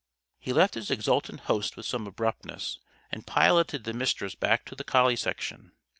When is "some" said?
1.85-2.07